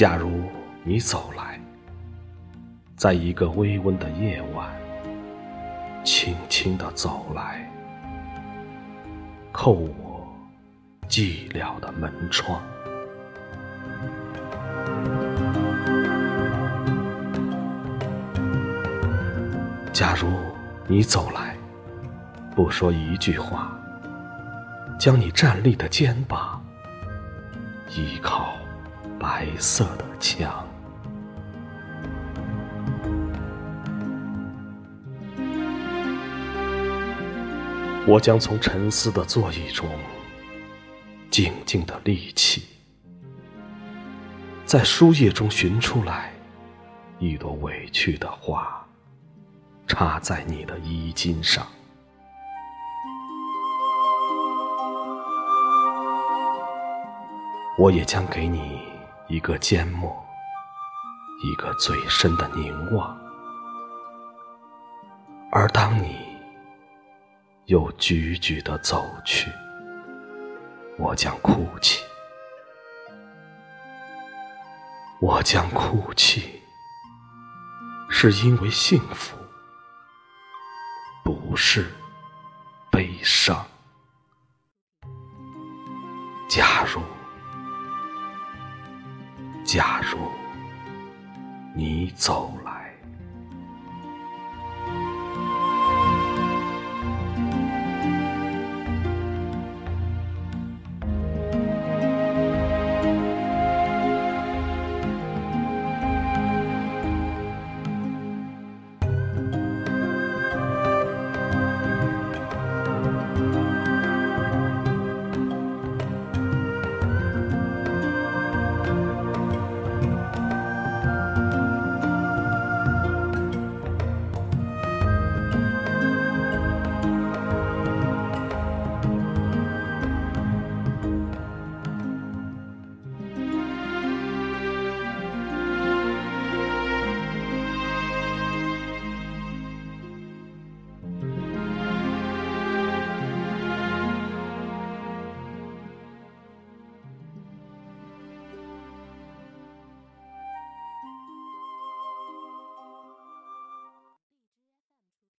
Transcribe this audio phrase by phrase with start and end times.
[0.00, 0.44] 假如
[0.82, 1.60] 你走来，
[2.96, 4.66] 在一个微温的夜晚，
[6.02, 7.70] 轻轻地走来，
[9.52, 10.26] 叩我
[11.06, 12.62] 寂寥的门窗。
[19.92, 20.30] 假如
[20.86, 21.54] 你走来，
[22.56, 23.78] 不说一句话，
[24.98, 26.58] 将你站立的肩膀
[27.90, 28.54] 依靠
[29.18, 30.66] 白色的墙，
[38.06, 39.88] 我将从沉思的座椅中
[41.30, 42.64] 静静的立起，
[44.64, 46.32] 在书页中寻出来
[47.18, 48.76] 一朵委屈的花。
[49.86, 51.66] 插在你的衣襟上，
[57.76, 58.80] 我也将给你
[59.30, 60.12] 一个缄默，
[61.44, 63.16] 一个最深的凝望。
[65.52, 66.16] 而当你
[67.66, 69.48] 又踽踽的走去，
[70.98, 72.02] 我将哭泣，
[75.20, 76.60] 我将哭泣，
[78.08, 79.36] 是因为幸福。
[81.22, 81.88] 不是
[82.90, 83.64] 悲伤。
[86.48, 87.00] 假如，
[89.72, 90.18] 假如
[91.74, 92.79] 你走来。